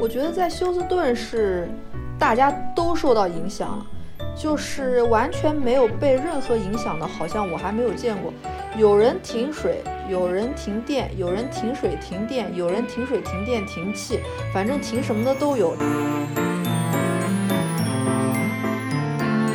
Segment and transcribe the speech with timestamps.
[0.00, 1.68] 我觉得在休斯顿是
[2.18, 3.86] 大家都受到影响了，
[4.36, 8.32] 就是完全没有被任何影响的，好像我还没有见过。
[8.76, 14.18] 有人停水，有人停电，有人停水停电，有人停水停电停气，
[14.52, 15.76] 反正停什么的都有。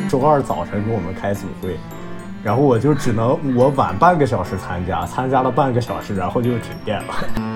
[0.09, 1.77] 周二早晨给我们开组会，
[2.43, 7.48] 然后我就只能我晚半个小时参加，参加了半个小时，然后就停电了。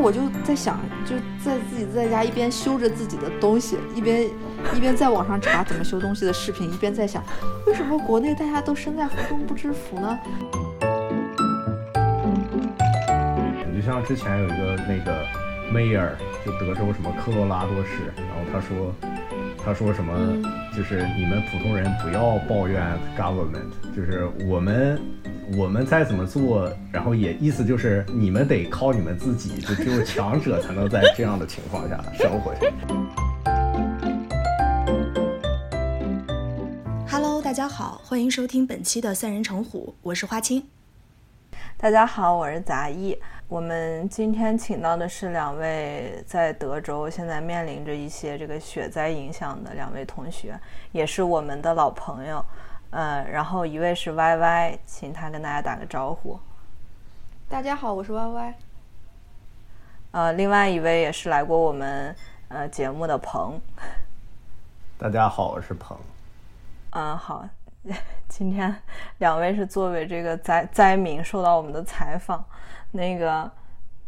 [0.00, 1.14] 我就在想，就
[1.44, 4.26] 在自己在家一边修着自己的东西，一边
[4.74, 7.22] 一边在网上查怎么修东西的视频，一边在想，
[7.66, 10.18] 为什么国内大家都身在福中不知福呢？
[13.70, 15.22] 你就像之前有一个那个
[15.70, 16.12] mayor，
[16.46, 18.94] 就德州什么科罗拉多市，然后他说，
[19.62, 20.14] 他说什么，
[20.74, 22.82] 就是你们普通人不要抱怨
[23.18, 24.98] government，就是我们
[25.56, 32.74] 我们再怎么做，然后也意思就是你们得靠你们自己，就只有强者才能在这样的情况下生活下去。
[37.10, 40.64] Hello，大家好，欢迎收听本期的三人成虎，我是花青。
[41.76, 43.18] 大家好，我是杂艺。
[43.48, 50.54] 我们今天请到的是两位在德州现在面临着一些这个雪灾影响的两位同学，
[50.92, 52.44] 也是我们的老朋友。
[52.90, 56.38] 呃，然后一位是 Y Y，请他跟大家打个招呼。
[57.48, 58.54] 大家好，我是 Y Y。
[60.10, 62.14] 呃，另外一位也是来过我们
[62.48, 63.60] 呃节目的鹏。
[64.98, 65.96] 大家好，我是鹏。
[66.90, 67.48] 嗯，好，
[68.26, 68.74] 今天
[69.18, 72.44] 两位是作为这个灾灾民受到我们的采访，
[72.90, 73.48] 那个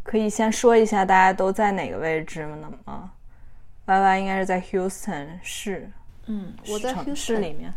[0.02, 2.72] 可以先说一下大家都在哪个位置呢？
[2.86, 3.08] 啊
[3.86, 5.88] ？Y Y 应该是在 Houston 市，
[6.26, 7.72] 嗯，我在 Houston 市里面。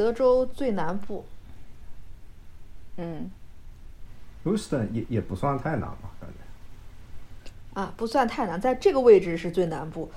[0.00, 1.26] 德州最南部。
[2.96, 3.30] 嗯
[4.46, 7.78] ，Houston 也也不算太难吧，感觉。
[7.78, 10.10] 啊，不算太难，在这个位置是最南部，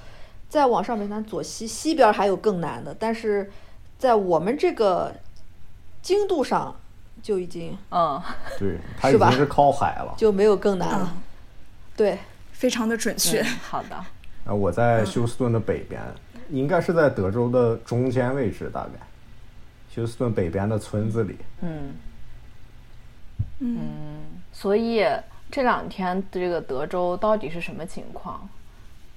[0.48, 3.52] 再往上面南左西西边还有更难的，但是
[3.98, 5.14] 在我们这个
[6.02, 6.74] 经度上
[7.22, 8.22] 就已经嗯，
[8.58, 10.16] 对，它已经是靠海了。
[10.18, 11.12] 就没有更难了。
[11.14, 11.22] 嗯，
[11.98, 12.20] 对，
[12.54, 13.42] 非常的准确。
[13.42, 13.98] 嗯好的。
[14.46, 16.02] 啊我在休斯顿的北边，
[16.50, 18.92] 应该是在德州的中间位置，大概。
[19.94, 21.94] 休斯顿北边的村子里，嗯
[23.60, 25.06] 嗯，所以
[25.52, 28.50] 这两天这个德州到底是什么情况？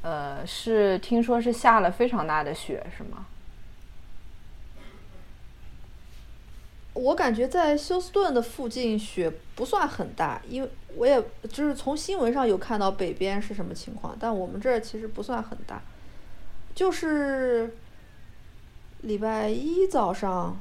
[0.03, 3.25] 呃，是听说是下了非常大的雪，是吗？
[6.93, 15.81] 我感觉在休斯顿的附近雪不算很大，因为我也就是从新闻上有看到北边是什么情况，但我们这儿其实不算很大，
[16.75, 17.75] 就是
[19.07, 20.59] 礼拜一早上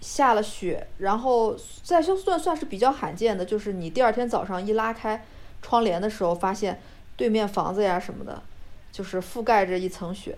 [0.00, 5.24] 下了雪，然后在休算算是比较罕见的，就是你第二天早上一拉开
[5.62, 6.80] 窗帘的时候，发现
[7.16, 8.42] 对面房子呀什么的，
[8.90, 10.36] 就是覆盖着一层雪，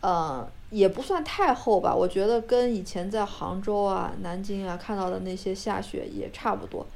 [0.00, 6.86] 呃，也不算太厚吧，我觉得跟以前在杭州啊、南京啊看到的那些下雪也差不多，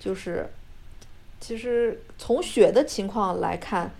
[0.00, 0.50] 就是
[1.38, 3.92] 其实从雪的情况来看，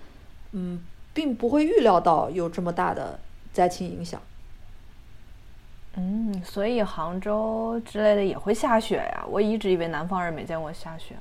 [0.53, 0.83] 嗯，
[1.13, 3.19] 并不会预料到有这么大的
[3.53, 4.19] 灾情影响。
[5.97, 9.25] 嗯，所以杭州之类的也会下雪呀？
[9.29, 11.15] 我一直以为南方人没见过下雪。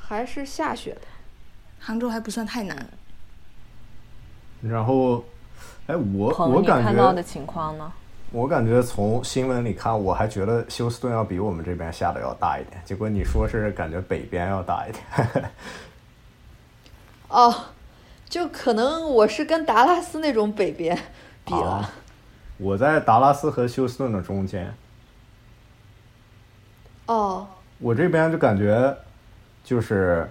[0.00, 1.00] 还是下雪的，
[1.80, 2.86] 杭州还不算太难。
[4.62, 5.24] 然后，
[5.86, 7.92] 哎，我我感看到的觉，情况呢？
[8.30, 12.80] 我感觉从新闻里看，我还觉得休斯顿要比我们这边下的要大一点。
[12.84, 15.50] 结果你说是感觉北边要大一点，
[17.28, 17.54] 哦，
[18.28, 20.96] 就可能我是跟达拉斯那种北边
[21.44, 21.70] 比了。
[21.70, 21.92] 啊
[22.58, 24.74] 我在达拉斯和休斯顿的中间，
[27.06, 27.46] 哦，
[27.78, 28.96] 我这边就感觉
[29.62, 30.28] 就是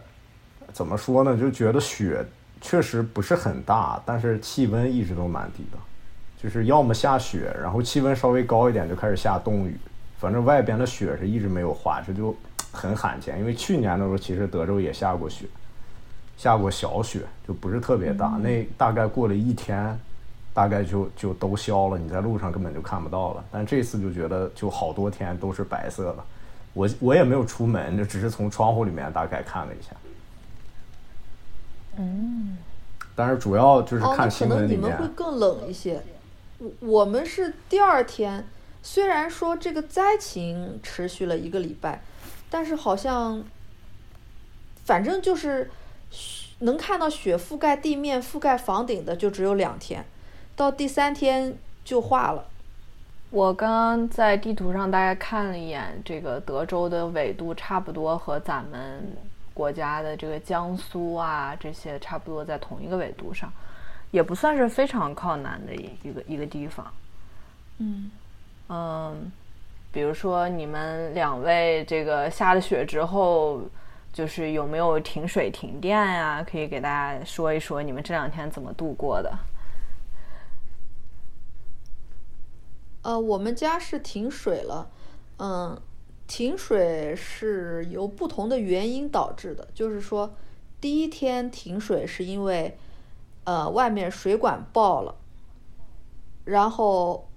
[0.74, 2.26] 怎么说呢，就觉得雪
[2.60, 5.78] 确实不是很大，但是气温一直都蛮低的，
[6.38, 9.80] 就是要么下雪，然后气温稍微高一点就开始下冻雨，
[10.20, 12.36] 反正外边的雪是一直没有化，这就
[12.74, 13.40] 很罕见。
[13.40, 15.46] 因为去年的时候其实德州也下过雪，
[16.36, 19.98] 下过小雪，就不是特别大，那大概过了一天。
[20.58, 23.46] 大概就就都消了，你在路上根本就看不到了。
[23.52, 26.26] 但这次就觉得就好多天都是白色的，
[26.74, 29.92] 我我也没有出门，就只是从窗户里面大概看了一下。
[31.98, 32.58] 嗯，
[33.16, 36.02] 但是主要就是看新闻里面，能你们会更冷一些。
[36.58, 38.44] 我我们是第二天，
[38.82, 42.02] 虽然说这个灾情持续了一个礼拜，
[42.50, 43.44] 但是好像，
[44.86, 45.70] 反正就是
[46.62, 50.04] 能看到雪覆盖地面、覆盖房顶的就只有两天，
[50.58, 51.56] 到第三天
[51.86, 52.44] 就化了。
[53.30, 59.06] 我刚刚在地图上大概看了一眼，这个德州的纬度差不多和咱们
[59.54, 63.54] 国家的这个江苏啊，这些差不多在同一个纬度上，
[64.10, 66.92] 也不算是非常靠南的一一个一个地方。
[67.78, 68.10] 嗯
[68.70, 69.32] 嗯，
[69.92, 73.62] 比如说你们两位这个下了雪之后，
[74.12, 76.44] 就是有没有停水停电呀？
[76.50, 79.32] 可以给大家说一说你们这两天怎么度过的？
[83.08, 84.90] 呃，我们家是停水了，
[85.40, 85.82] 嗯，
[86.28, 90.34] 停水是由不同的原因导致的，就是说，
[90.82, 92.78] 第一天停水是因为，
[93.46, 95.16] 呃，外面水管爆了，
[96.44, 97.30] 然后，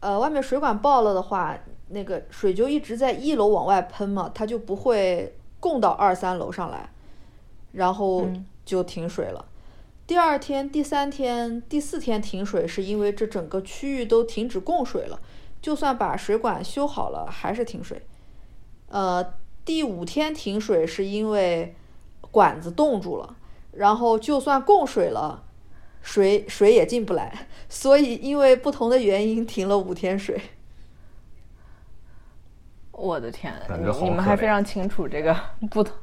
[0.00, 1.56] 呃，外面水管爆了的话，
[1.90, 6.90] 那个水就一直在一楼往外喷嘛，它就不会供到二三楼上来，
[7.70, 8.26] 然后
[8.64, 9.44] 就停水了。
[10.06, 15.20] 第二天、第三天、第四天停水，是因为这整个区域都停止供水了。
[15.60, 18.02] 就算把水管修好了，还是停水。
[18.88, 19.34] 呃，
[19.64, 21.74] 第五天停水是因为
[22.32, 23.36] 管子冻住了，
[23.70, 25.44] 然后就算供水了，
[26.02, 27.46] 水水也进不来。
[27.70, 30.38] 所以因为不同的原因停了五天水。
[32.90, 33.54] 我的天，
[34.02, 35.34] 你们还非常清楚这个
[35.70, 35.96] 不同。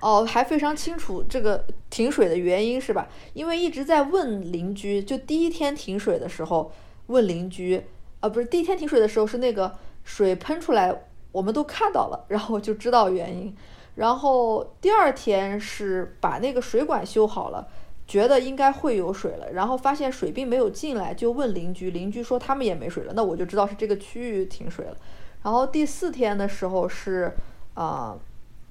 [0.00, 3.06] 哦，还非常清楚这个停水的原因是吧？
[3.34, 6.72] 因为一直在问邻居，就第一天停水的时候
[7.08, 7.84] 问邻居，
[8.20, 11.02] 啊，不是第一天停水的时候是那个水喷出来，
[11.32, 13.54] 我们都看到了，然后就知道原因。
[13.96, 17.68] 然后第二天是把那个水管修好了，
[18.06, 24.96] 觉得应该会有水了，然后发现水并没有进来，就问邻居，邻居说他们也没水了，那我就知道是这个区域停水了。
[25.42, 27.36] 然后第四天的时候是
[27.74, 28.18] 啊。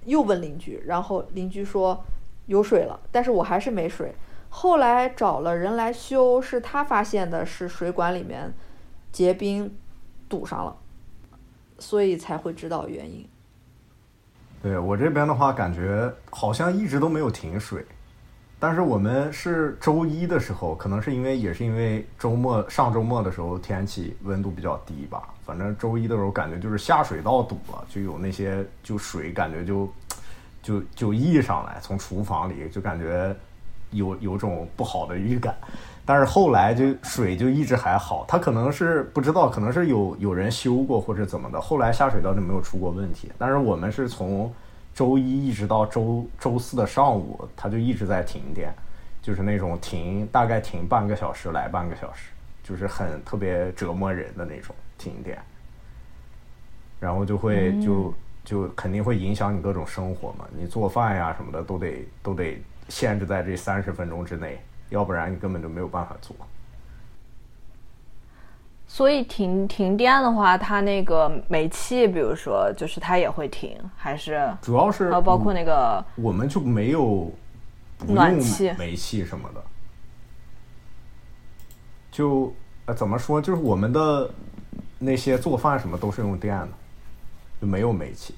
[0.05, 2.03] 又问邻居，然后邻居说
[2.47, 4.13] 有水了，但是我还是没水。
[4.49, 8.51] 后来找了人来修，是他发现的是水管里面
[9.11, 9.77] 结冰
[10.27, 10.75] 堵上了，
[11.77, 13.27] 所以才会知道原因。
[14.61, 17.85] 对我这边的话，感觉好像一直都没有停水，
[18.59, 25.33] 但是我们是周一的时候，可能是因为也是因为周末上周末的时候天气温度比较低吧。
[25.49, 29.91] 反正周一的时候感觉就是下水道堵了，就有那些就水感觉就
[30.61, 33.35] 就就溢上来，从厨房里就感觉
[33.89, 35.55] 有有种不好的预感。
[36.05, 43.31] 但是后来就水就一直还好，他可能是不知道，可能是有有人修过或者怎么的，后来下水道就没有出过问题。
[43.39, 44.53] 但是我们是从
[44.93, 48.71] 周一一直到周周四的上午，他就一直在停电，
[49.19, 52.29] 就是那种停大概停半个小时来半个小时，
[52.63, 54.75] 就是很特别折磨人的那种。
[55.01, 55.41] 停电，
[56.99, 58.13] 然后就会就
[58.43, 64.59] 就肯定会影响你各种生活嘛，你做饭呀什么的都得都得限制在这三十分钟之内，
[64.89, 66.35] 要不然你根本就没有办法做。
[68.89, 77.31] 所以停停电的话，它那个煤气，比如说就是它也会停，还是主要是包括那个我们就没有
[78.05, 79.63] 暖气、煤气什么的，
[82.11, 82.53] 就
[82.85, 84.29] 呃怎么说，就是我们的。
[85.01, 86.67] 那些做饭什么都是用电的，
[87.61, 88.35] 就没有煤气。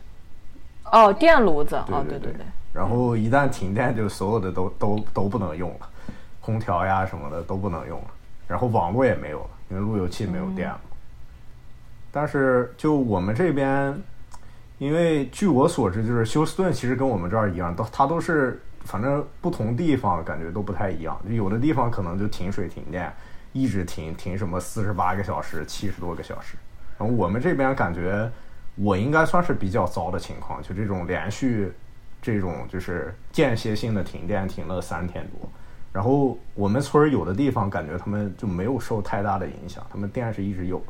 [0.91, 1.83] 哦，电炉子。
[1.87, 2.45] 对对对。
[2.71, 5.89] 然后一旦停电，就所有的都都都不能用了，
[6.39, 8.07] 空调呀什么的都不能用了。
[8.47, 10.79] 然后网络也没有了，因为路由器没有电了。
[12.11, 13.99] 但是就我们这边，
[14.77, 23.11] 因为据我所知，就是休斯顿其实跟我们这儿一样，都它都是反正不同地方感觉都不太一样，有的地方可能就停水停电。
[23.53, 26.55] 一直停停什么四十八个小时、七十多个小时，
[26.97, 28.31] 然后我们这边感觉
[28.75, 31.73] 我应该算是比较糟的情况，就这种连续
[32.21, 35.49] 这种就是间歇性的停电停了三天多，
[35.91, 40.81] 然后我们村儿有的地方感觉他们就没有受太大的影响，他们电是一直有。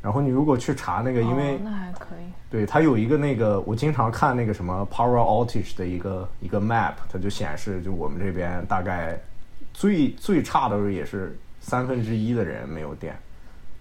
[0.00, 9.20] 然后你如果去查那个，因为那还可以，对它有一个那个我经常看那个什么 power outage 的一个一个 map，它就显示就我们这边大概
[9.74, 11.38] 最最差的时候也是。
[11.68, 13.14] 三分之一的人没有电，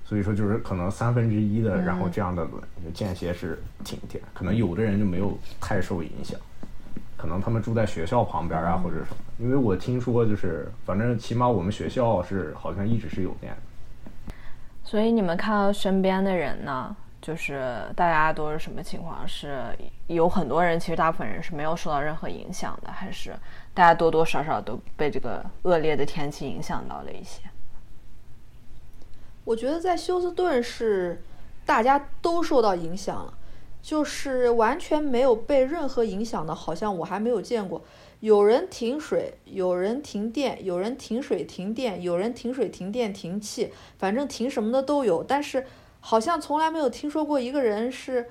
[0.03, 6.37] 所以说就是可能三分之一的，然后这样的轮就间歇式停电，可能有的人就没有太受影响，
[7.15, 13.55] 可能他们住在学校旁边啊或者什么，因为我听说就是反正起码我们学校是好像一直是有电。
[14.83, 19.25] 所以你们看到身边的人呢，就是大家都是什么情况？
[19.25, 19.63] 是
[20.07, 23.33] 有很多人，其实大部分人是没有受到任何影响的，还是
[23.73, 27.41] 大家多多少少都被这个恶劣的天气影响到了一些？
[29.47, 31.23] 我觉得在休斯顿是
[31.65, 33.33] 大家都受到影响了，
[33.81, 37.81] 就是完全没有被任何影响的，好像我还没有见过。
[38.19, 45.23] 有人停水，有人停电，有人停水停电，有人停水停电停气，反正停什么的都有。
[45.23, 45.65] 但是
[46.01, 48.29] 好像从来没有听说过一个人是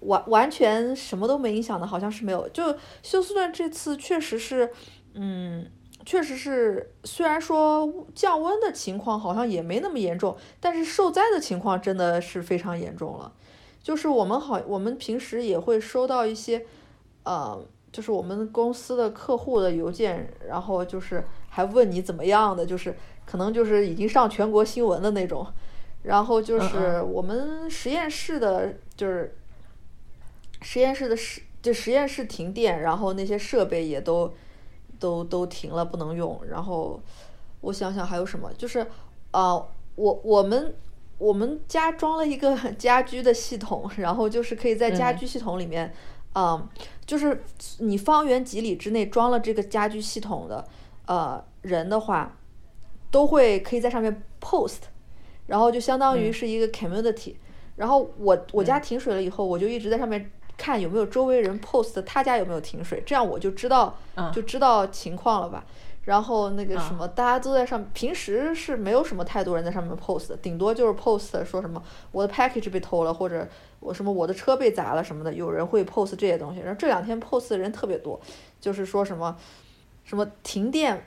[0.00, 2.48] 完完全什么都没影响的，好像是没有。
[2.48, 2.74] 就
[3.04, 4.72] 休斯顿这次确实是，
[5.14, 5.70] 嗯，
[6.08, 13.30] 确实是，虽然说降温的情况好像也没那么严重，但是受灾的情况真的是非常严重了。
[13.82, 16.64] 就是我们好，我们平时也会收到一些，
[17.24, 17.62] 呃，
[17.92, 22.96] 就是我们公司的客户的邮件，然后就是还问你怎么样的，就是
[23.26, 25.46] 可能就是已经上全国新闻的那种。
[26.04, 29.36] 然后就是我们实验室的，就是
[30.62, 34.32] 实验室的实就实验室停电，然后那些设备也都
[34.98, 36.40] 都都停了，不能用。
[36.48, 37.00] 然后
[37.60, 38.86] 我想想还有什么，就是
[39.32, 40.74] 呃，我我们
[41.18, 45.92] 我们家装了一个 家居的系统，然后就是可以在家居系统里面，
[46.34, 46.68] 嗯，
[47.06, 47.42] 就是
[47.78, 50.64] 你方圆几里之内装了这个家居系统的
[51.06, 52.36] 呃人的话，
[53.10, 54.82] 都会可以在上面 post。
[55.46, 57.34] 然后就相当于是一个 community，
[57.76, 63.96] 然后我我家停水了以后，我就一直在上面看有没有周围人 post 他家有没有停水，这样我就知道
[64.30, 65.64] 就知道情况了吧。
[66.04, 73.46] 然后那个什么，大家都在上，平时是没有什么太多人在上面 post，顶多就是 post 说什么我的 package 被偷了，或者
[73.80, 76.60] 我什么我的车被砸了什么的，有人会 post 这些东西。
[76.60, 78.18] 然后这两天 post 的人特别多，
[78.58, 79.36] 就是说什么
[80.02, 81.06] 什么停电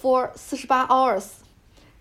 [0.00, 1.24] for 四十八 hours。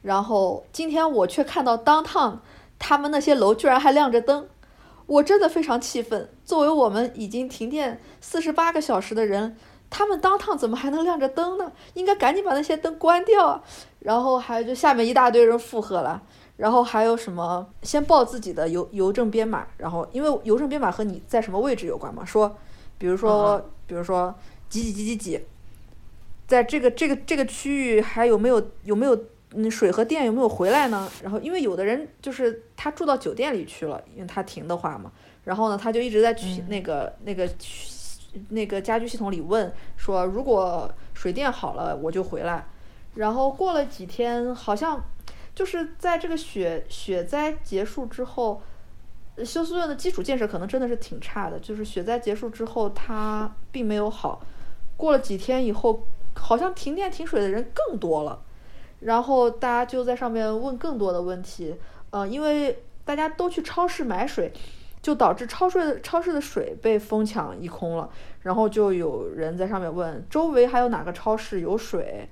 [0.03, 2.37] 然后今天我却看到 downtown，
[2.79, 4.47] 他们那些楼居然还亮着灯，
[5.05, 6.29] 我真的非常气愤。
[6.43, 9.55] 作为我们已经停电四十八个小时的人，
[9.89, 11.71] 他们 downtown 怎么还能亮着灯呢？
[11.93, 13.63] 应该赶紧把那些灯关掉啊！
[13.99, 16.21] 然后还有就下面一大堆人附和了，
[16.57, 22.57] 然后还有什么先报自己的邮邮政编码，然后因为邮政编码和你在什么位置有关嘛，说，
[22.97, 24.33] 比如说比如说
[24.69, 25.41] 几几几几几，
[26.47, 29.17] 在这个这个这个区域还有没有有没有？
[29.55, 31.09] 嗯，水和电有没有回来呢？
[31.21, 35.11] 然后，因为有的人就是他住到酒店里去了，因为他停的话嘛。
[35.43, 37.49] 然后呢，他就一直在去那个那个
[38.49, 42.65] 那个家居系统里问说，如果水电好了，我就回来。
[43.15, 45.03] 然后过了几天，好像
[45.53, 48.61] 就是在这个雪雪灾结束之后，
[49.45, 51.59] 休斯顿的基础建设可能真的是挺差的。
[51.59, 54.41] 就是雪灾结束之后，它并没有好。
[54.95, 58.41] 过了几天以后，好像停电停水的人更多了。
[59.05, 61.75] 然后大家就在上面问更多的问题，
[62.09, 64.51] 呃，因为大家都去超市买水，
[65.01, 68.09] 就导致超市超市的水被疯抢一空了。
[68.41, 72.27] 然后就有人在上面问，周围还有哪个超市有水？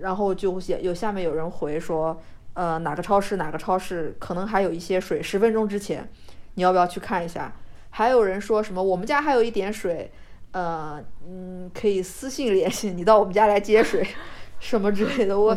[0.00, 2.20] 然后就写有下面有人回说，
[2.54, 6.08] 呃，哪个超市哪个超市可能还有一些水，十分钟之前，
[6.54, 7.52] 你要不要去看一下？
[7.90, 10.10] 还有人说什么，我们家还有一点水，
[10.52, 14.06] 呃，嗯，可以私信联系你到我们家来接水。
[14.62, 15.56] 什么之类的，我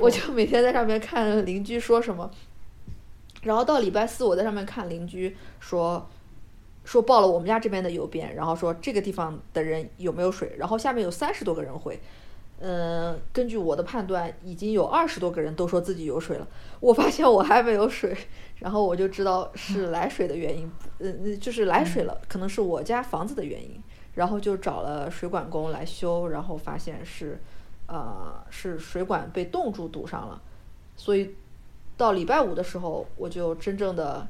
[0.00, 2.30] 我就每天在上面看邻居说什么，
[3.42, 6.08] 然后到礼拜四我在上面看邻居说，
[6.82, 12.00] 说报了我们家这边的邮编，然后说这个地方的人有没有水，然后下面有三十多个人回，
[12.58, 16.48] 嗯，根据我的判断，已经有二十多个人都说自己有水了，
[16.80, 18.16] 我发现我还没有水，
[18.60, 23.82] 然后我就知道是来水的原因，嗯，就是来水了，可能是我家房子的原因，
[24.14, 27.38] 然后就找了水管工来修，然后发现是。
[27.86, 30.40] 呃，是水管被冻住堵上了，
[30.96, 31.34] 所以
[31.96, 34.26] 到礼拜五的时候，我就真正的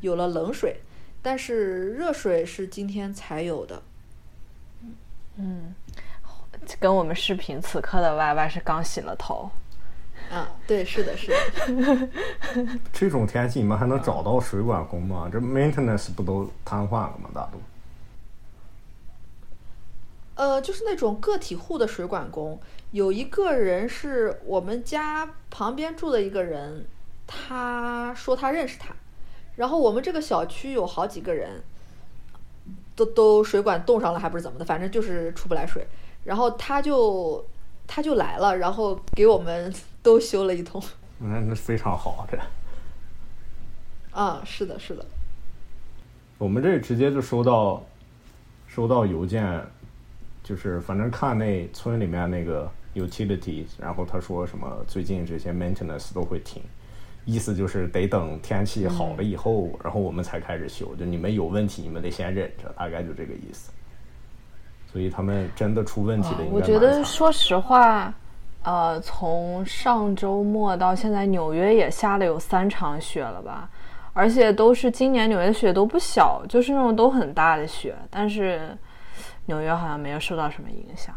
[0.00, 0.80] 有了冷水，
[1.20, 3.82] 但是热水是今天才有的。
[5.36, 5.74] 嗯，
[6.78, 9.50] 跟我们视频此刻的 Y Y 是刚洗了头。
[10.30, 12.08] 啊，对，是的，是的。
[12.92, 15.28] 这种天气你们还能找到水管工吗？
[15.32, 17.28] 这 maintenance 不都瘫痪了吗？
[17.34, 17.58] 大都。
[20.40, 22.58] 呃，就是那种个体户的水管工。
[22.92, 26.86] 有一个人是我们家旁边住的一个人，
[27.26, 28.94] 他说他认识他，
[29.56, 31.62] 然后我们这个小区有好几个人，
[32.96, 35.86] 都都水管冻上了还不是怎么的，反正就是出不来水，
[36.24, 37.46] 然后他就
[37.86, 39.70] 他就来了，然后给我们
[40.02, 40.82] 都修了一通。
[41.18, 42.38] 那那非常好，这。
[44.18, 45.04] 啊，是的，是的。
[46.38, 47.84] 我们这直接就收到
[48.66, 49.62] 收到邮件，
[50.50, 52.68] 就是反正看那村里面那个。
[52.92, 56.60] utility，然后他说什么最近这些 maintenance 都会停，
[57.24, 60.92] 意思就是得等天气好了以后，然后我们才开始修。
[60.96, 63.70] 就你们有问题，你们得先忍着，大概就这个意思。
[64.90, 68.12] 所以他们真的出问题的，我觉得说实话，
[68.64, 73.70] 呃，从上周末到现在，纽约也下了有三场雪了吧？
[74.12, 78.76] 而且都是今年纽约的雪都不小，就是那种都很大的雪，但是
[79.50, 81.12] 纽约好像没有受到什么影响。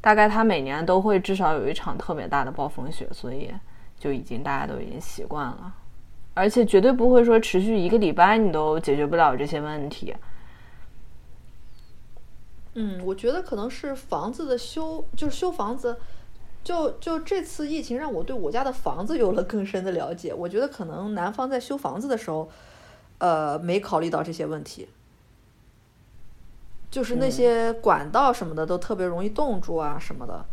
[0.00, 3.52] 大概他每年都会至少有一场特别大的暴风雪，所以
[3.98, 5.74] 就已经大家都已经习惯了。
[6.32, 10.14] 而且绝对不会说持续一个礼拜你都解决不了这些问题。
[12.74, 15.98] 嗯，我觉得可能是房子的修，就是修房子，
[16.62, 20.32] 就就这次疫情让我对我家的房子有了更深的了解。
[20.32, 22.48] 我觉得可能男方在修房子的时候，
[23.18, 24.88] 呃，没考虑到这些问题，
[26.90, 30.44] 就是那些管道什么的都特别容易冻住啊什么的。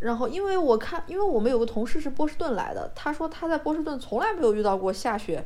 [0.00, 5.44] 然后，因为我看，因为我们有个同事是波士顿来的，他说他在波士顿从来没有遇到过下雪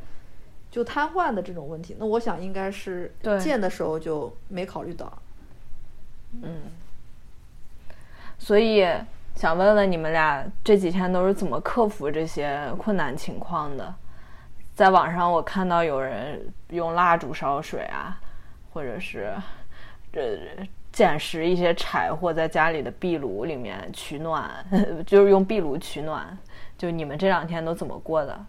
[0.69, 1.95] 就瘫痪的这种问题。
[1.99, 5.11] 那我想应该是建的时候就没考虑到。
[6.41, 6.61] 嗯
[8.37, 8.85] 所以
[9.35, 13.93] 想问问你们俩这几天都是怎么克服这些困难情况的？
[14.75, 18.19] 在网上我看到有人用蜡烛烧水啊，
[18.73, 19.33] 或者是
[20.13, 20.39] 这
[20.91, 24.63] 捡拾一些柴火在家里的壁炉里面取暖，
[25.05, 26.37] 就是用壁炉取暖。
[26.77, 28.45] 就你们这两天都怎么过的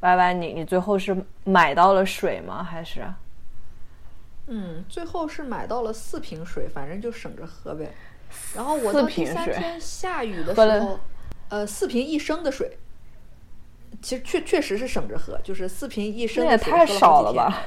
[0.00, 2.62] 歪歪你你最后是买到了水吗？
[2.62, 3.02] 还是？
[4.46, 7.90] 嗯，最后是买到了四瓶水，反正就省着喝呗。
[8.54, 11.00] 然后我四到第瓶水三天下雨的时候，
[11.48, 12.76] 呃，四瓶一升的水，
[14.02, 17.62] 其实确确实是省着喝，就是四瓶一升那也太少了吧！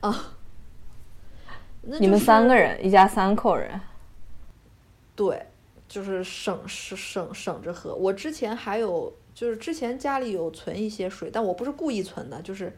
[0.00, 0.35] 啊！
[1.88, 3.80] 那你们三个人，一家三口人。
[5.14, 5.40] 对，
[5.88, 7.94] 就是省省省省着喝。
[7.94, 12.76] 我之前还有，就是之前家里有存一些水，但我不是故意存的，就是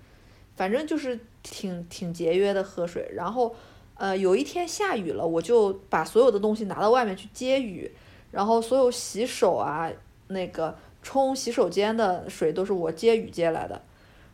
[0.57, 3.11] 反正就是挺挺节约的喝水。
[3.15, 3.57] 然后
[3.97, 7.91] 呃，有一天下雨了，我就把所有的东西拿到外面去接雨，
[8.31, 9.91] 然后所有洗手啊，
[10.29, 13.81] 那个冲洗手间的水都是我接雨接来的，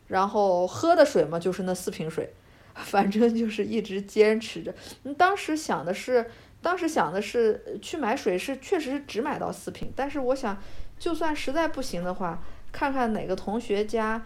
[0.09, 2.35] 然后喝的水嘛，就是那四瓶水。
[2.85, 4.75] 反正就是一直坚持着。
[5.05, 6.29] 嗯当时想的是，
[6.61, 10.61] 当时想的是呃去买水是确实只买到四瓶，但是我想，
[10.99, 14.23] 就算实在不行的话，看看哪个同学家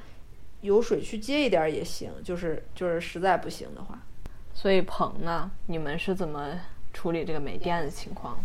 [0.63, 3.99] 有水去接一点儿也行，就是就是实在不行的话。
[4.55, 6.53] 所以棚呢，你们是怎么
[6.93, 8.37] 处理这个没电的情况？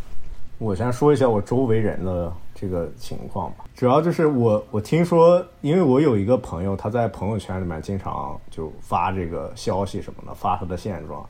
[0.60, 2.32] 我先说一下我周围人的
[2.64, 11.28] 这个情况吧，主要就是我我听说，因为我有一个朋友，他在朋友圈里面经常就发这个消息什么的，发他的现状。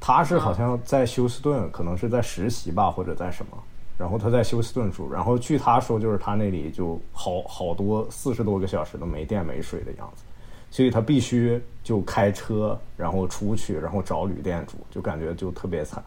[0.00, 3.58] 他是好像在休斯顿，可能是在实习吧，或者在什么。
[3.98, 10.24] 然后他在休斯顿住，然后据他说，就是他那里就好好多四十多个小时都没电没水的样子，
[10.70, 16.02] 所以他必须就开车，然后出去，然后找旅店住，就感觉就特别惨。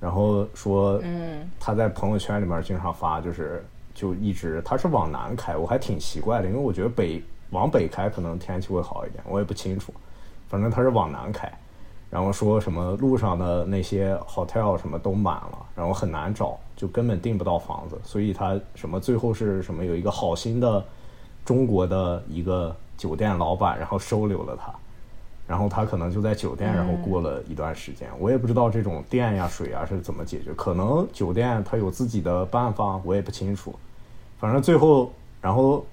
[0.00, 3.62] 然后说，嗯，他在朋友圈里面经常发，就是
[3.94, 9.92] 就一直他是往南开，我还挺奇怪的，因为我觉得北往北开可能天气会好一点，我也不清楚，
[10.48, 11.52] 反正他是往南开，
[12.08, 20.82] 然后说什么路上的那些 hotel 什么都满了，然后很难找，就根本订不到房子，所以他什么最后是什么有一个好心的
[21.44, 24.72] 中国的一个酒店老板，然后收留了他。
[25.50, 33.74] 然后他可能就在酒店，然后过了一段时间，我也不知道这种电呀、水呀是怎么解决，可能酒店他有自己的办法，我也不清楚。
[34.38, 35.84] 反正最后，然后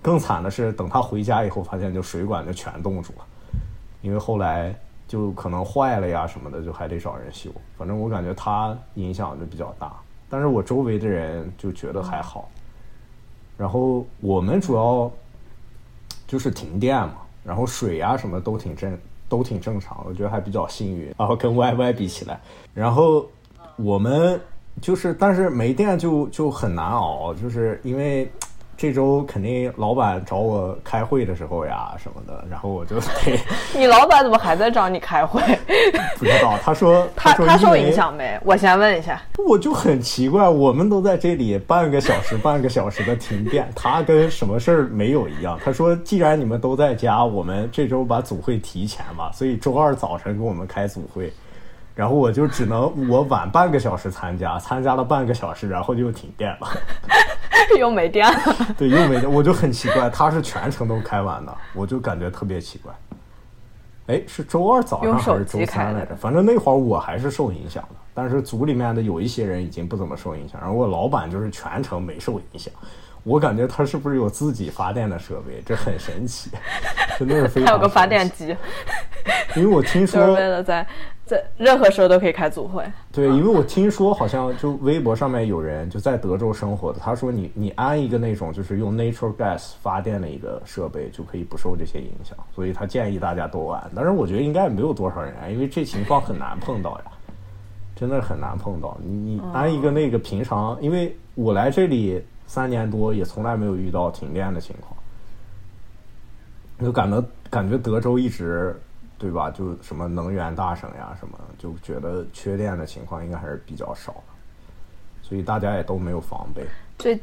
[0.00, 3.26] 更惨的是，等他回家以后，发现就水管就全冻住了，
[4.00, 4.74] 因为后来
[5.06, 7.50] 就可能坏了呀什么的，就还得找人修。
[7.76, 9.94] 反正我感觉他影响就比较大，
[10.30, 12.48] 但是我周围的人就觉得还好。
[13.58, 15.12] 然后我们主要
[16.26, 21.14] 就是停电嘛，然后水啊、什么都挺正，都挺正常，我觉得还比较幸运。
[21.18, 22.40] 然后跟 YY 比起来，
[22.74, 23.26] 然后
[23.76, 24.40] 我们
[24.80, 28.30] 就是，但是没电就就很难熬，就是因为
[28.76, 33.06] 这周肯定老板找我开会的时候呀什么的，然后我就 得
[33.78, 35.40] 你老板怎么还在找你开会？
[36.18, 38.38] 不知道，他说他说他受影响没？
[38.44, 39.22] 我先问一下。
[39.46, 45.58] 我就很奇怪，我们都在这里半个小时、半个小时的停电，他跟什么事儿没有一样。
[45.64, 51.32] 他说，既然你们都在家，我们这周把组会提前吧，所以周二早晨给我们开组会，
[51.94, 56.68] 然后我就只能我晚半个小时参加， 参加了半个小时，然后就停电了。
[57.78, 62.92] 又没电了， 对，又没电，我就很奇怪，他是全程都开完的，我就感觉特别奇怪。
[64.08, 66.14] 哎，是周二早上还是周三来着？
[66.16, 72.72] 反正那会儿我还是受影响的，但是组里面的有一些人已经不怎么受影响，然后我老板就是全程没受影响。
[73.22, 75.62] 我感觉他是不是有自己发电的设备？
[75.64, 76.50] 这很神奇，
[77.16, 77.68] 真的是非常。
[77.68, 78.56] 还有个发电，机，
[79.54, 80.84] 因为我听说为了在
[81.32, 82.84] 在任何时候都可以开组会。
[83.10, 93.90] 对，因为我听说好像就微博上面有人就在德州生活的，他说你你安一个那种就是用 natural gas 发电的一个设备就可以不受这些影响，所以他建议大家都安。
[93.96, 97.12] 但是我觉得应该也没有多少人安，因为这情况很难碰到呀，
[97.96, 98.98] 真的很难碰到。
[99.02, 104.94] 你你安一个那个平常，因为我来这里三年多也从来没有遇到停电的情况，
[106.80, 108.78] 就感到感觉德州一直
[109.22, 109.52] 对吧？
[109.52, 114.22] 就什么能源大省呀什么，就觉得缺电的情况应该还是比较少的，
[115.22, 116.66] 所以大家也都没有防备。
[116.98, 117.20] 最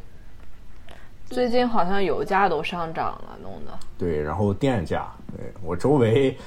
[1.26, 3.78] 最近好像油价都上涨了，弄的。
[3.98, 6.38] 对，然后电价，对我周围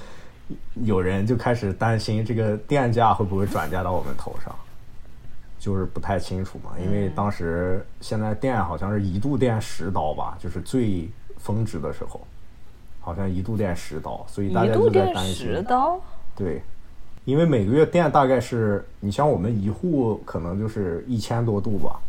[0.84, 4.56] 有人就开始担心这个电价会不会转嫁到我们头上，
[5.58, 6.70] 就是不太清楚嘛。
[6.82, 12.26] 因为当时现在电好像是一度电十刀吧，就是最峰值的时候，
[13.02, 15.34] 好像一度电十刀，所以大家都在一度电担心。
[15.34, 16.00] 十刀，
[16.34, 16.62] 对，
[17.24, 22.00] 因为每个月电大概是你像我们一户可能就是一千多度吧，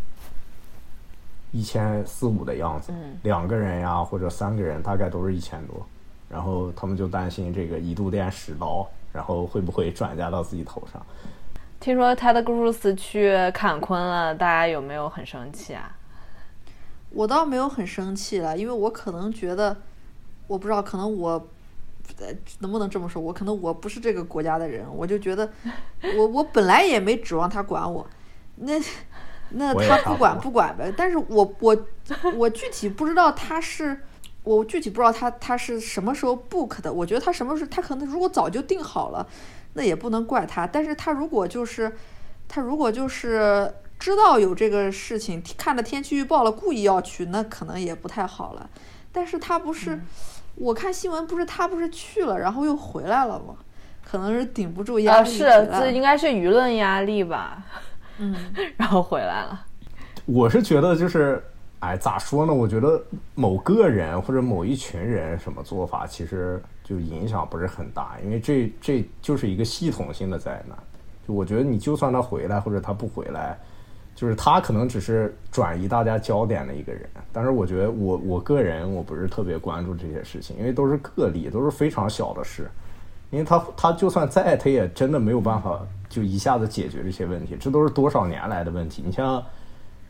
[1.51, 5.85] 一千四五的样子，嗯两个人呀或者三个人大概都是一千多，
[6.29, 11.05] 然后他们就担心这个一度电十刀，然后会不会转嫁到自己头上？
[11.79, 15.97] 听说 Ted Cruz 去坎昆了，大家有没有很生气啊？
[17.09, 19.75] 我倒没有很生气了，因为我可能觉得，
[20.53, 21.31] 我不知道，可能我，
[22.19, 22.27] 呃，
[22.59, 23.19] 能不能这么说？
[23.19, 25.51] 我可能我不是这个国家的人，我就觉得，
[26.15, 28.05] 我我本来也没指望他管我，
[28.57, 28.79] 那
[29.49, 30.93] 那他不管不管呗。
[30.95, 31.75] 但是我我
[32.35, 33.99] 我具体不知道他是，
[34.43, 36.93] 我具体不知道他他是什么时候 book 的。
[36.93, 39.27] 我觉得他什么时候他可能如果早就定好了，
[39.73, 40.67] 那也不能怪他。
[40.67, 41.91] 但是他如果就是
[42.47, 48.69] 他如果就是知道有这个事情，看了天气预报了，故意要去，那可能也不太好了。
[49.15, 49.99] 但是他不是，
[50.55, 53.55] 我看新闻不是他不是去了，然后又回来了吗？
[54.03, 55.39] 可能是顶不住压啊，力是
[55.71, 57.63] 这应该是舆论压力吧，
[58.19, 58.35] 嗯，
[58.77, 59.65] 然后回来了。
[60.25, 61.43] 我是觉得就是，
[61.79, 62.53] 哎，咋说呢？
[62.53, 63.01] 我觉得
[63.33, 70.77] 某个人或者某一群人什么做法，其实就影响不是很大，因为这这就是一个系统性的灾难。
[71.27, 73.57] 就我觉得你就算他回来或者他不回来，
[74.15, 82.69] 就是他可能只是转移大家焦点的一个人，但是我觉得我我个人我不是特别关注这些事情，因为都是个例，都是非常小的事。
[83.31, 89.01] 因为他他就算在，他也真的没有办法就一下子解决这些问题，这都是多少年来的问题。
[89.03, 89.43] 你像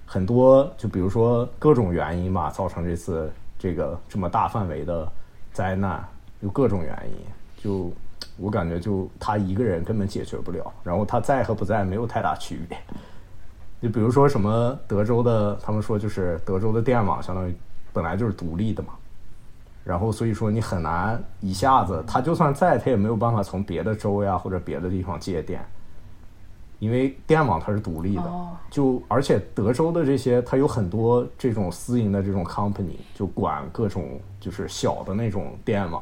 [0.05, 5.09] 很多，就比如说各种原因吧，造成这次这个这么大范围的
[5.53, 6.05] 灾难，
[6.41, 7.63] 有各种原因。
[7.63, 7.89] 就
[8.35, 12.77] 我感觉，就他一个人根本解决不了，然后他在和不在没有太大区别。
[13.83, 17.53] 就比如说什么德州的，他们说就是德州的电网相当于
[17.91, 18.93] 本来就是独立的嘛，
[19.83, 25.61] 然后所以说你很难一下子，它就算在，它也没有办法从别的州呀或者别的地方借电，
[26.79, 28.21] 因为电网它是独立的。
[28.21, 36.01] 哦就而且德州的这些，它有很多这种私营的这种 company，就管各种就是小的那种电网，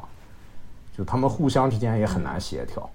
[0.96, 2.88] 就他们互相之间也很难协调。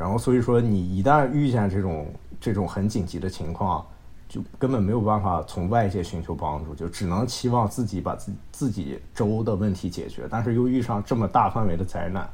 [0.00, 2.06] 然后所以说，你一旦遇见这种
[2.40, 3.86] 这种很紧急的情况，
[4.26, 12.26] 就根本没有办法从外界寻求帮助，就只能期望自己把自自己州的问题解决，但是又遇上这么大范围的灾难，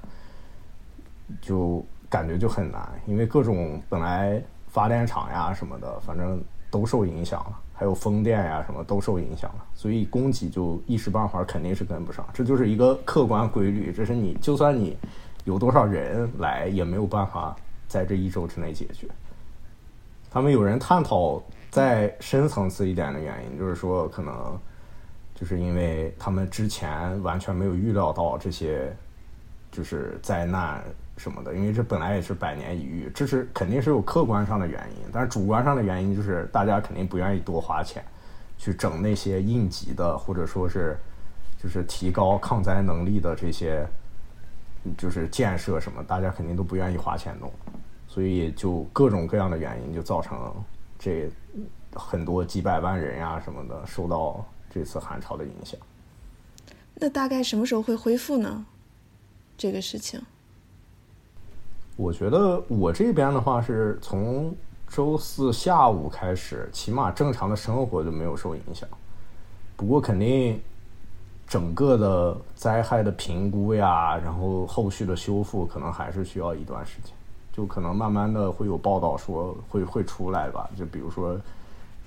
[1.40, 14.96] 就感觉就很难，因为各种本来发电厂呀什么的，反正都受影响了，还有风电呀什么都受影响了，所以供给就一时半会儿肯定是跟不上，这就是一个客观规律，这是你就算你
[15.46, 17.56] 有多少人来，也没有办法
[17.88, 19.08] 在这一周之内解决。
[20.28, 24.58] 他们有人探讨再深层次一点的原因，就是说可能
[25.34, 28.94] 就是因为他们之前完全没有预料到这些
[29.70, 30.82] 就是灾难
[31.16, 38.04] 什么的，因为这本来也是百年一遇，这是肯定是有客观上的原因，但是主观上的原因就是大家肯定不愿意多花钱
[38.58, 40.98] 去整那些应急的，或者说是
[41.62, 43.86] 就是提高抗灾能力的这些
[44.96, 47.50] 就是建设什么，大家肯定都不愿意花钱弄，
[48.06, 50.54] 所以就各种各样的原因就造成
[50.98, 51.30] 这
[51.94, 55.78] 很多几百万人呀、什么的受到这次寒潮的影响。
[56.94, 58.64] 那大概什么时候会恢复呢？
[59.58, 60.20] 这个事情，
[61.96, 64.54] 我觉得我这边的话是从
[64.88, 68.88] 周四下午开始，起码正常的生活就没有受影响。
[69.76, 70.60] 不过肯定
[71.46, 77.12] 整个的灾害的评估呀，然后后续的修复可能还是需要一段时间，
[77.52, 81.38] 就可能慢慢的会有报道说会会出来吧，就比如说。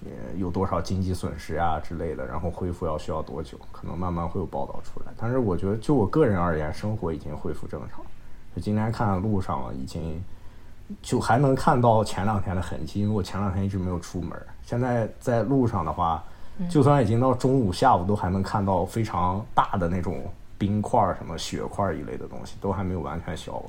[0.05, 3.59] 呃，有多少经济损失啊之类的，然后恢复要需要多久？
[3.69, 5.11] 可能慢慢会有报道出来。
[5.17, 7.99] 但是我觉得，就我个人而言，生活已经恢复正常。
[8.55, 10.23] 就今天看路上已经，
[11.01, 14.31] 就还能看到前两天的痕迹，因为我前两天一直没有出门。
[14.63, 16.23] 现在在路上的话，
[16.67, 20.23] 就算已经到中午、下午，都还能看到非常大的那种
[20.57, 23.65] 冰块儿、什么雪块儿一类的东西，都还没有完全消完。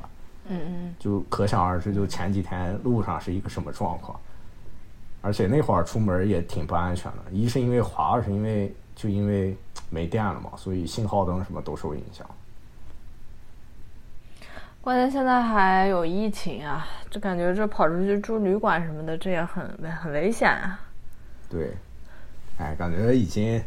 [0.49, 4.19] 嗯嗯，就可想而知，就前几天路上是一个什么状况。
[5.23, 9.55] 而且那会儿出门也挺不安全的，一是因为滑，二是因为就因为
[9.91, 12.27] 没电了嘛，所以信号灯什么都受影响。
[14.81, 20.81] 关键现在还有疫情啊，就感觉这跑出去住旅馆什么的，这也很很危险啊。
[21.51, 21.77] 对，
[22.61, 23.63] 哎，感觉已经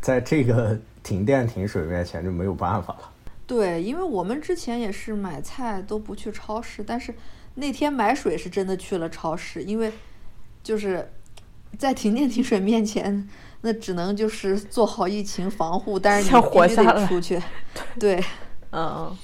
[0.00, 3.10] 在这个停电停水面前就没有办法了。
[3.46, 7.14] 对，因为我们之前也是买菜都不去超市，但是
[7.54, 9.92] 那天买水是真的去了超市，因为
[10.64, 11.12] 就是
[11.78, 13.28] 在停电停水面前，
[13.60, 17.40] 那只能就是做好疫情防护，但是你必须活下来得出去。
[18.00, 18.16] 对，
[18.70, 19.16] 嗯嗯。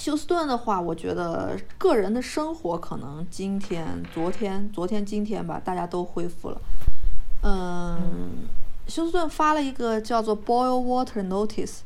[0.00, 6.58] 休斯顿的话，我觉得个人的生活可能今天、昨天、昨天、今天吧，大家都恢复了。
[7.42, 8.48] 嗯，
[8.88, 11.80] 休斯顿发了一个叫做 “boil water notice”，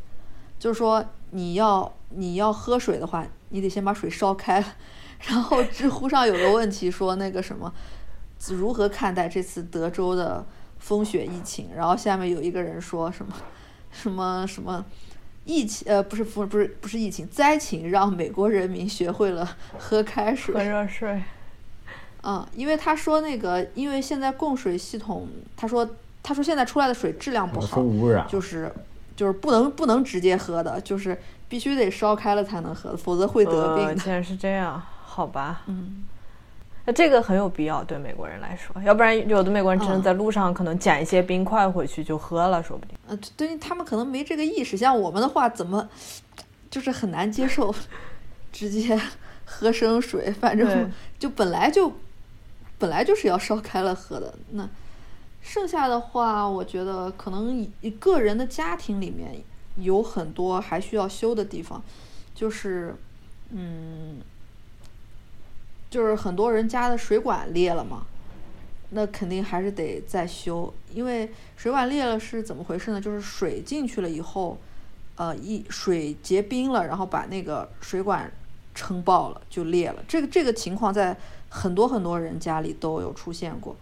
[0.61, 4.65] 就是说你要你要喝水的话，你得先把水烧开。
[5.27, 7.73] 然后知乎上有个问题说那个什么，
[8.51, 10.47] 如何看待这次德州的
[10.79, 11.71] 风雪疫情？
[11.75, 13.35] 然后下面有一个人说什么
[13.91, 14.85] 什么什么。
[15.45, 21.23] 疫情呃不是不不是不是疫情灾情让美国人民学会了喝开水喝热水。
[22.23, 25.87] 嗯，因为他说那个，因为现在供水系统，他说
[26.23, 28.73] 他说现在出来的水质量不好，污染，就是
[29.15, 33.95] 就是不能不能直接喝的，就是必须得烧开了才能喝，否则会得病。
[33.97, 35.63] 竟然是这样，好吧。
[35.67, 36.05] 嗯。
[36.87, 42.95] 那这个很有必要，对美国人来说，要不然有的美国人真的在路上可能捡一些冰块回去就喝了，说不定。
[43.07, 45.89] 呃，对他们可能没这个意识，像我们的话，怎么
[46.71, 47.75] 就是很难接受
[48.53, 49.01] 直接
[49.47, 50.31] 喝生水？
[50.33, 51.91] 反正就本来就
[52.79, 54.35] 本来就是要烧开了喝的。
[54.51, 54.69] 那
[55.41, 59.43] 剩下的话，我觉得可能一个人的家庭里面
[59.77, 61.83] 有很多还需要修的地方，
[62.35, 62.95] 就是
[63.49, 64.21] 嗯。
[65.95, 68.05] 就是很多人家的水管裂了嘛，
[68.91, 70.75] 那肯定还是得再修。
[70.93, 73.01] 因为水管裂了是怎么回事呢？
[73.01, 74.59] 就是水进去了以后，
[75.15, 78.29] 呃，一水结冰了，然后把那个水管
[78.75, 80.03] 撑爆了，就裂了。
[80.09, 81.17] 这个这个情况在
[81.49, 83.77] 很多很多人家里都有出现过。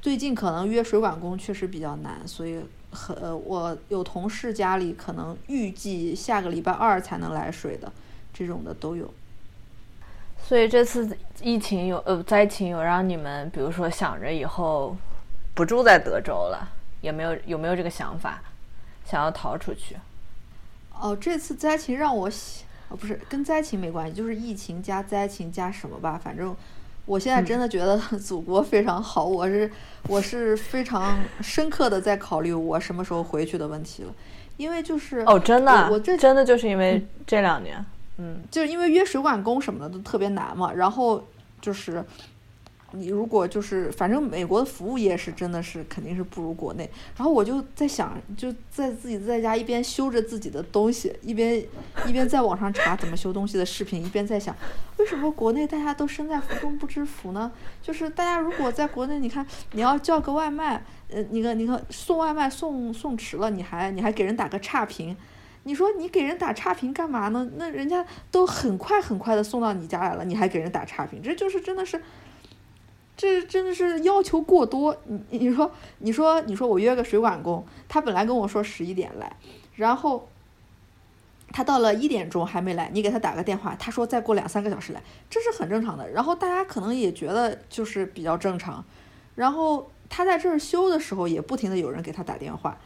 [0.00, 2.60] 最近可能约水管工确实比较难，所以
[2.92, 7.92] 很呃，我有同事家里可能预计下个礼拜二才能来水的，
[8.32, 9.12] 这种的都有。
[10.50, 11.08] 所以这次
[11.40, 14.96] 疫情有呃灾情有让你们，比如说想着以后
[15.54, 16.68] 不住在德州了，
[17.00, 18.42] 也没有有没有这个想法，
[19.04, 19.94] 想要逃出去？
[21.00, 26.20] 哦，这次灾情让我想，哦不是跟灾情没关系，就是疫情加灾情加什么吧。
[26.20, 26.52] 反正
[27.06, 29.70] 我现在真的觉得祖国非常好，我是
[30.08, 34.12] 我是非常深刻的在考虑我什么时候回去的问题了，
[34.56, 37.86] 因为就是哦真的，我这真的就是因为这两年。
[38.22, 41.26] 嗯，就是因为约水管工什么的都特别难嘛，然后
[41.58, 42.04] 就是
[42.92, 51.64] 你如果就是反正美国的服务业是真的是肯定是不如国内，然后我就在想，就在自己在家一边修着自己的东西，一边
[52.06, 54.54] 一边在网上查怎么修东西的视频，一边在想，
[54.98, 57.50] 为什么国内大家都身在福中不知福呢？
[57.80, 65.16] 就是大家如果在国内，你看你要叫个外卖，呃，你看你看送外卖送送迟了，你还你还给人打个差评。
[65.70, 67.48] 你说你给人打差评干嘛呢？
[67.54, 72.02] 那人家都很快很快的送到你家来了，你还给人打差评，这就是真的是，
[73.16, 74.96] 这真的是要求过多。
[75.04, 79.36] 你你说你说你说我约个水管工，他本来跟我说十一点来，
[79.76, 80.28] 然后
[81.52, 86.10] 他到了一点钟还没来，你给他打个电话，他说再过两三个小时来，这是很正常的。
[86.10, 88.84] 然后大家可能也觉得就是比较正常，
[89.36, 92.76] 然后他在这儿修的时候也不停的有人给他打电话。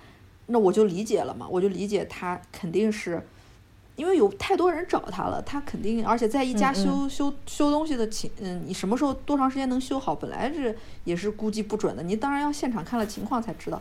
[0.47, 3.27] 那我就理解了嘛，我就理解他肯定是，
[3.97, 13.81] 因为有太多人找他了，他肯定，而且在一家修修修东西的情，嗯，你什么时候多长时间能修好，本来是也是估计不准的，你当然要现场看了情况才知道，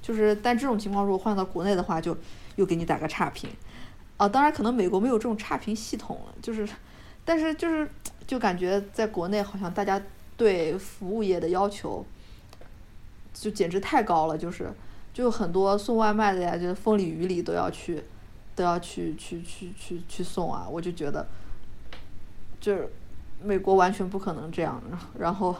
[0.00, 2.16] 就是但这种情况如果换到国内的话，就
[2.54, 3.50] 又给你打个差评，
[4.16, 6.68] 啊，当然可能美国没有这种差评系统了，就是，
[7.24, 7.90] 但是就是
[8.24, 10.00] 就感觉在国内好像大家
[10.36, 12.06] 对服务业的要求，
[13.32, 14.72] 就简直太高了，就是。
[15.14, 18.02] 就很多送外卖的呀，就是风里雨里都要去，
[18.56, 20.66] 都要去去去去去送啊！
[20.68, 21.24] 我就觉得，
[22.60, 22.92] 就是
[23.40, 24.82] 美国完全不可能这样。
[25.16, 25.54] 然后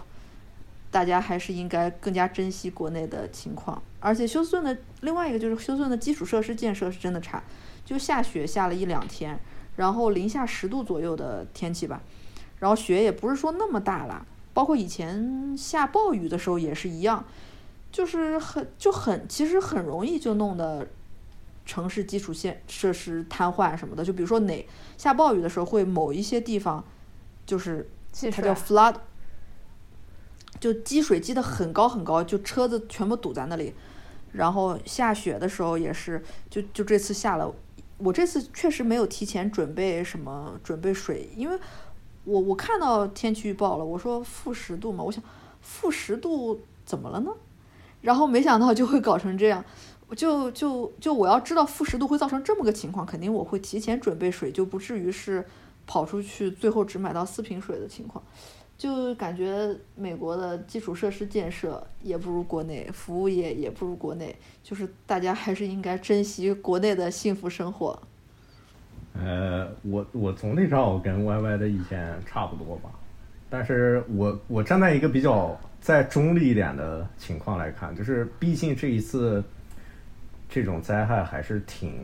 [0.91, 3.81] 大家还是应该更加珍惜国内的情况。
[4.01, 7.41] 而且休斯顿的另外一个就是休斯顿的基础设施建设是真的差，
[7.85, 9.39] 就下雪下了一两天，
[9.77, 12.03] 然后零下十度左右的天气吧，
[12.59, 17.25] 然后雪也不是说那么大了，包括以前下暴雨的时候也是一样。
[17.95, 20.85] 就是很就很其实很容易就弄得
[21.65, 24.67] 城市基础线设施瘫痪什么的，就比如说哪
[24.99, 26.85] 下暴雨的时候会某一些地方
[27.47, 27.89] 就是
[28.33, 28.97] 它叫 flood，
[30.59, 33.73] 就积水积得很高很高，就车子全部堵在那里。
[34.33, 37.55] 然后下雪的时候也是，就就这次下了，
[37.99, 41.57] 我这次确实没有提前准备什么准备水，因为
[42.25, 45.23] 我我看到天气预报了，我说负十度嘛，我想
[45.61, 47.31] 负十度怎么了呢？
[48.05, 49.65] 然后没想到就会搞成这样，
[50.15, 55.43] 就就就我要知道负十度会造成这么个情况，肯定我会提前准备水，就不至于是
[55.87, 58.23] 跑出去最后只买到四瓶水的情况。
[58.77, 67.99] 就感觉美国的基础设施建设也不如国内，服务业也不如国内，就是大家还是应该珍惜国内的幸福生活。
[69.15, 72.91] 呃，我我总体上我跟 Y Y 的意见差不多吧，
[73.49, 79.45] 但是我我站在一个比较再中立一点的情况来看，就是毕竟这一次
[80.49, 82.03] 这种灾害还是挺。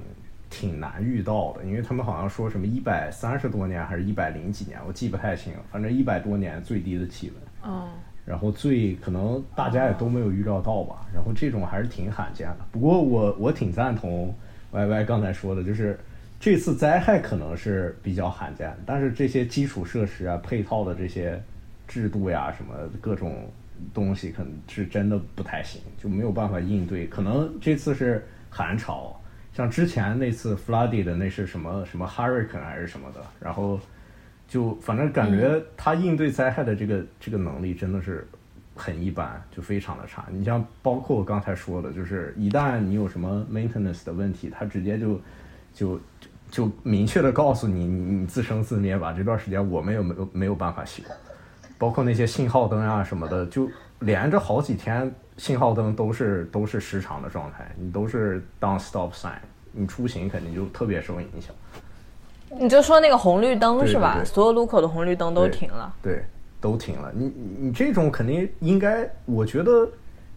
[0.53, 7.73] 挺难遇到的，因为他们好像说什么一百三十多年还是一百零几年，我记不太清，反正一百多年最低的气温。
[7.73, 7.89] 嗯。
[8.27, 12.67] 然后最可能大家也都没有预料到吧，然后这种还是挺罕见的。
[12.73, 14.35] 不过我我挺赞同
[14.73, 15.97] Y Y 刚才说的，就是
[16.41, 21.41] 这次灾害可能是比较罕见，但是这些基础设施啊、配套的这些
[21.87, 23.49] 制度呀、什么各种
[23.93, 27.07] 东西，可能是真的不太行，就没有办法应对。
[27.07, 29.17] 可能这次是寒潮。
[29.53, 33.79] 像之前那次 flooded 的那是什么什么 hurricane 还是什么的，然后
[34.47, 38.27] 就反正感觉他应对灾害的这个这个能力真的是
[38.77, 40.25] 很一般，就非常的差。
[40.31, 45.21] 你像包括我刚才说的，就是一旦你有什么 maintenance 的问题，他直接就
[45.75, 46.01] 就
[46.49, 49.13] 就明确的告诉你，你自生自灭吧。
[49.13, 51.03] 这段时间我们也没有没有办法学，
[51.81, 53.67] 包括那些信号灯啊什么的，就
[54.01, 55.11] 连着好几天。
[55.39, 59.39] 信号灯都是都是失常的状态，你都是当 stop sign，
[59.73, 61.55] 你出行肯定就特别受影响。
[62.61, 64.23] 你就说那个红绿灯是吧？
[64.23, 65.95] 所有路口的红绿灯都停了。
[66.03, 66.23] 对，
[66.61, 67.11] 都停了。
[67.15, 69.89] 你你这种肯定应该，我觉得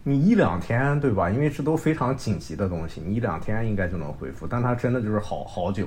[0.03, 1.29] 你一两天对吧？
[1.29, 4.47] 因为这都非常紧急的东西，你一两天应该就能恢复。
[4.47, 5.85] 但他真的就是好好久，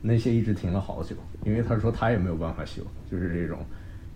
[0.00, 3.58] 那些一直停了好久，因为他说他也没有办法修，就是这种。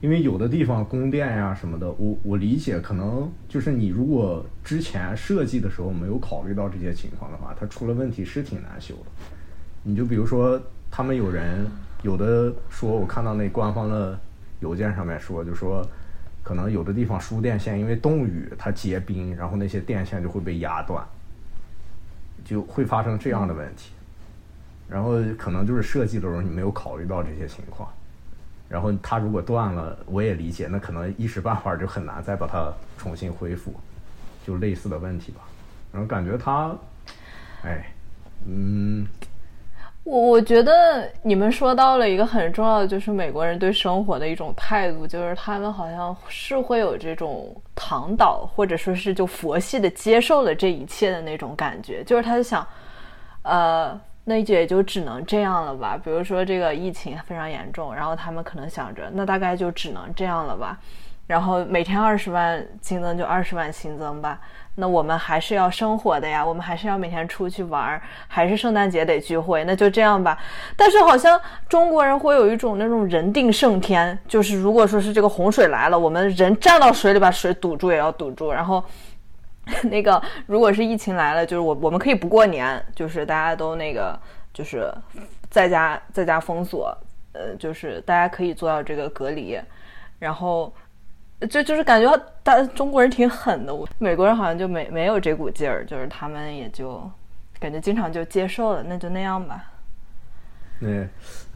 [0.03, 9.07] 因为有的地方供电呀什么的，我我理解，可能就是你如果之前设计的时候没有考虑到这些情况的话，它出了问题是挺难修的。
[9.83, 11.67] 你就比如说，他们有人
[12.03, 14.19] 有的说，我看到那官方的
[14.61, 15.83] 邮件上面说，就说
[16.43, 21.03] 可能有的地方输电线因为冻雨它结冰，然后那些电线就会被压断，
[22.45, 23.93] 就会发生这样的问题。
[24.89, 27.89] 然后可能就是设计的时候你没有考虑到这些情况。
[28.69, 33.73] 然后它如果断了，我也理解，那可能一时半会儿就很难再把它重新恢复，
[34.45, 35.41] 就类似的问题吧。
[35.93, 36.77] 然后感觉它，
[37.63, 37.87] 哎，
[38.45, 39.07] 嗯，
[40.03, 52.67] 我我觉得你们说到了一个很重要的，就是美国人对生活的一种态度，就是他们好像是会有这种躺倒或者说是就佛系的接受了这一切的那种感觉，就是他就想，
[53.43, 54.01] 呃。
[54.29, 55.97] 那也就只能这样了吧。
[56.03, 60.77] 比如说这个疫情非常严重，然后他们可能想着，那大概就只能这样了吧。
[61.29, 64.41] 然后每天二十万新增就二十万新增吧。
[64.75, 70.37] 那我们还是要生活的呀，我们还是要每天出去玩，还是圣诞节得聚会，那就这样吧。
[70.77, 78.83] 但是好像中国人会有一种那种人定胜天，就是如果说是这个洪水来了，我们人站到水里把水堵住也要堵住，然后。
[79.91, 84.17] 那个，如果是疫情来了，就是我我们可以不过年，就是大家都那个，
[84.55, 84.89] 就是
[85.51, 86.97] 在家在家封锁，
[87.33, 89.59] 呃，就是大家可以做到这个隔离，
[90.21, 90.73] 然后
[91.51, 97.03] 就就是感觉大中国人挺狠的，我美国人好像就没没有这股劲儿，就是他们也就
[97.59, 99.65] 感觉经常就接受了，那就那样吧。
[100.79, 100.89] 那，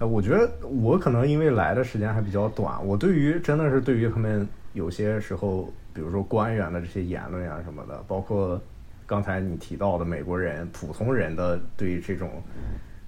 [0.01, 5.73] 呃，我觉得我可能因为来的时间还比较短，我对于真的是对于他们有些时候。
[5.93, 8.61] 比如说官员的这些言论啊什么的，包括
[9.07, 12.43] 刚才你提到的美国人、普通人的对这种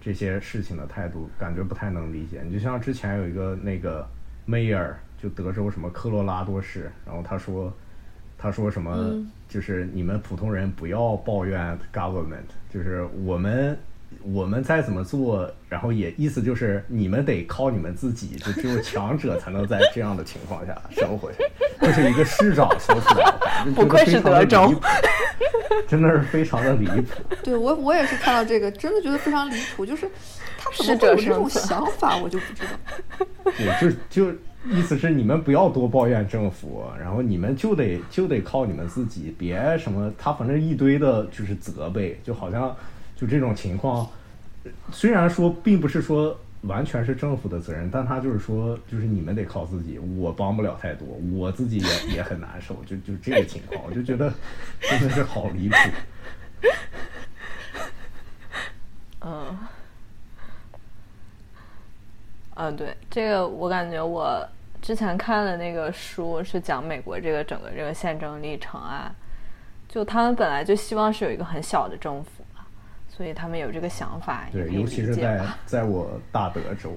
[0.00, 2.42] 这些事情的态度，感觉不太能理解。
[2.44, 4.08] 你就像之前有一个那个
[4.46, 7.72] mayor，就德州什么科罗拉多市，然后他说
[8.36, 13.78] 他说什么，就是你们普通人不要抱怨 government，就是我们。
[14.22, 21.44] 我们再怎么做，然后也意思就是你们得靠你们自己，就只有强者才能在这样的情况下生活下去。
[21.80, 23.24] 这是一个市长说出来
[23.64, 24.72] 的， 不愧是德州，
[25.88, 27.22] 真的是非常的离谱。
[27.42, 29.84] 对我，我也是看到这个，真的觉得非常离谱。
[29.84, 30.08] 就是
[30.58, 33.26] 他怎么会有这种想法，我就不知道。
[33.56, 34.38] 对，就就
[34.70, 42.74] 意思是你们不要多抱怨政府，然后你们就得就得靠你们自己，别什么他反正一堆的就是责备，就好像。
[43.22, 44.10] 就这种情况，
[44.90, 54.32] 虽然说并不是说完全是政府的责任，但他就是说，就是你们得靠自己，我帮不了太多，我自己也也很难受，就就这个情况，我就觉得
[54.80, 55.76] 真的是好离谱。
[59.20, 59.56] 嗯，
[62.56, 64.44] 嗯，对，这个我感觉我
[64.80, 69.14] 之前看的那个书是讲美国这个整个这个宪政历程啊，
[69.88, 72.41] 就他们本来就希望是有一个很小的政府，
[73.22, 76.92] 所以他们有这个想法，对，尤其是在在我大德州，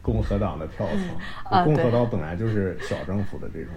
[0.00, 3.74] 共和党的票仓，啊对共和党本来就是小政府的这种，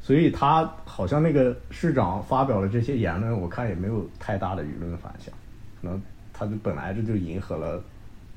[0.00, 5.34] 所以他好像那个市长发表了这些言论，我看也没有太大的舆论反响，
[5.82, 6.00] 可能
[6.32, 7.84] 他就本来这就迎合了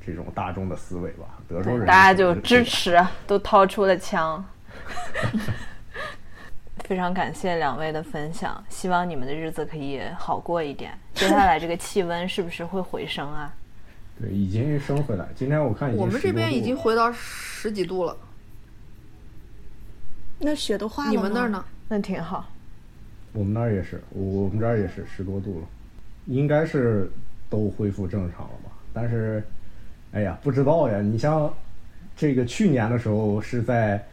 [0.06, 1.28] 这种大众的思维吧。
[1.48, 4.44] 德州人大家就支持，都掏出了枪。
[6.84, 10.98] 非常感谢两位的分享，希望你们的日子可以好过一点。
[11.14, 13.54] 接下来这个气温是不是会回升啊？
[14.20, 15.28] 对，已经升回来。
[15.36, 18.16] 今天我看已经我们这10多度了边已经回到十几度了，
[20.40, 21.16] 那雪都化了吗？
[21.16, 21.64] 你们那儿呢？
[21.90, 22.50] 那挺好。
[23.34, 25.68] 我们那儿也是，我我们这儿也是十多度了，
[26.26, 27.12] 应该是
[27.50, 28.72] 都恢复正常了吧？
[28.94, 29.44] 但是，
[30.14, 31.00] 哎呀，不知道呀。
[31.02, 31.54] 你像
[32.16, 34.04] 这个去年的时候是在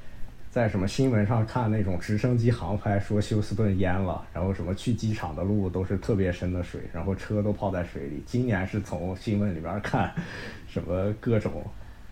[0.54, 8.22] 在什么新闻上看那种直升机航拍，说休斯顿淹了，然后什么去机场的路都是特别深的水，然后车都泡在水里。
[8.24, 10.14] 今年是从新闻里边看，
[10.68, 11.64] 什么各种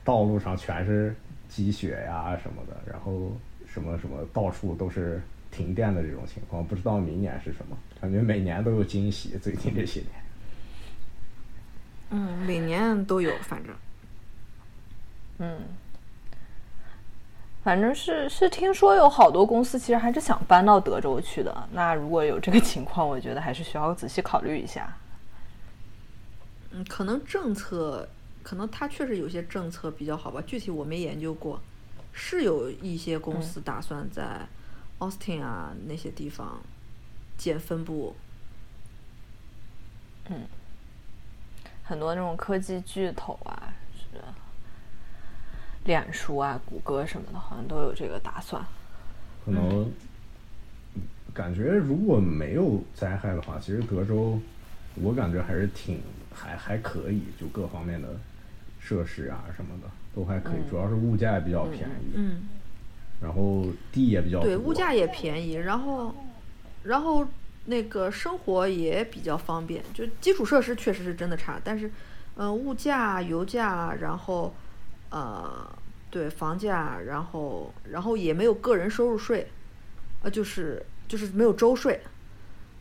[0.03, 1.15] 道路上全是
[1.49, 3.31] 积雪呀什么的，然后
[3.65, 5.23] 什么什么到处都是
[5.53, 7.79] 停电的这种情况，不知道明年是什么。
[8.01, 10.11] 感觉每年都有惊喜，最近这些年。
[12.11, 13.73] 嗯，每年都有，反正
[15.39, 15.61] 嗯，
[17.63, 21.69] 反正是是听说有好多公司其实还是想搬到德州去的。
[21.73, 24.97] 那如果有这个情况，我觉得还是需要仔细考虑一下。
[26.73, 28.09] 嗯，可能政策，
[28.43, 31.61] 可能它确实有些政策比较好吧，具体我没研究过。
[32.15, 34.47] 是有一些公司打算在
[34.99, 36.61] Austin 啊那些地方
[37.39, 38.15] 建分部，
[40.29, 40.47] 嗯
[41.85, 44.19] 很多那种科技巨头啊，是
[45.85, 48.63] 脸书啊、谷歌什么的，好像都有这个打算。
[49.45, 49.91] 可能
[51.35, 54.39] 感觉如果没有灾害的话，其实德州
[54.95, 56.01] 我感觉还是挺
[56.33, 58.09] 还还可以，就各方面的
[58.81, 62.43] 设施啊什么的都还可以，主要是物价也比较便宜，嗯，
[63.21, 66.15] 然后地也比较对，物价也便宜，然后，
[66.85, 67.27] 然后
[67.65, 71.91] 那个生活也比较方便，就基础设施确实是真的差，但是，
[72.37, 74.55] 呃，物价、油价，然后，
[75.13, 75.71] 呃，
[76.11, 79.47] 对，房价，然后，然后也没有个人收入税，
[80.23, 82.01] 呃，就是就是没有州税，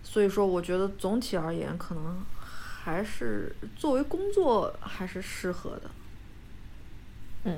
[0.02, 5.92] 所以说我觉得总体而言，可能还是作为工作还是适合的。
[7.44, 7.58] 嗯，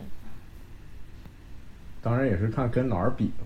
[2.01, 3.45] 当然也是看跟哪儿比了。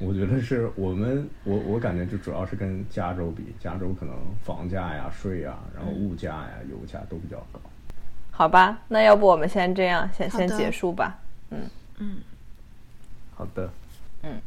[0.00, 4.14] 我觉得是我们，我我感觉就主要是跟加州比，加州可能
[4.44, 7.58] 房价呀、税呀，然后物价呀、油价都比较高。
[8.38, 11.18] 好吧，那要不我们先这样，先先结束吧。
[11.50, 11.58] 嗯
[11.98, 12.18] 嗯，
[13.34, 13.68] 好的，
[14.22, 14.40] 嗯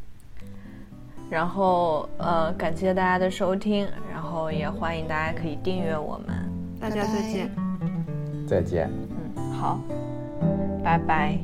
[1.29, 6.49] 然后呃，感谢大家的收听，然后也欢迎大家可以订阅我们。
[6.79, 7.51] 大家再见。
[8.47, 8.89] 再见。
[9.35, 9.77] 嗯，好，
[10.81, 11.37] 拜拜。